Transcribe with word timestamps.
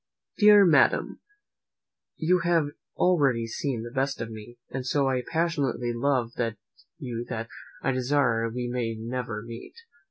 "DEAR 0.39 0.65
MADAM, 0.65 1.19
"You 2.17 2.39
have 2.39 2.69
already 2.95 3.45
seen 3.45 3.83
the 3.83 3.91
best 3.93 4.19
of 4.19 4.31
me, 4.31 4.57
and 4.71 4.79
I 4.79 4.81
so 4.81 5.21
passionately 5.31 5.93
love 5.93 6.31
you 6.97 7.23
that 7.29 7.49
I 7.83 7.91
desire 7.91 8.49
we 8.49 8.67
may 8.67 8.95
never 8.95 9.43
meet. 9.43 9.75